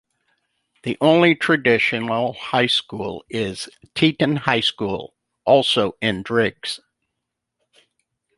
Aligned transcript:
The 0.81 0.97
only 0.99 1.35
traditional 1.35 2.33
high 2.33 2.65
school 2.65 3.23
is 3.29 3.69
Teton 3.93 4.35
High 4.37 4.61
School, 4.61 5.13
also 5.45 5.95
in 6.01 6.23
Driggs. 6.23 6.79